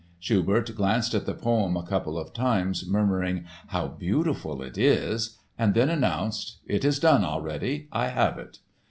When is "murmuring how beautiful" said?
2.87-4.63